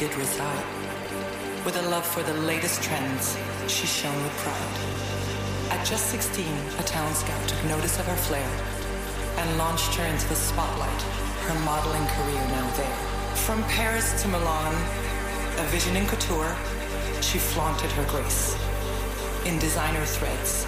[0.00, 0.64] did reside.
[1.62, 3.36] With a love for the latest trends,
[3.68, 4.76] she shone with pride.
[5.72, 6.46] At just 16,
[6.78, 8.50] a town scout took notice of her flair
[9.36, 11.02] and launched her into the spotlight,
[11.44, 13.36] her modeling career now there.
[13.44, 14.74] From Paris to Milan,
[15.58, 16.56] a vision in couture,
[17.20, 18.56] she flaunted her grace.
[19.44, 20.64] In designer threads,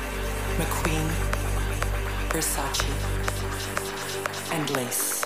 [0.58, 1.08] McQueen,
[2.28, 2.84] Versace,
[4.52, 5.21] and lace.